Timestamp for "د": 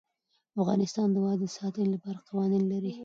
1.11-1.17, 1.49-1.53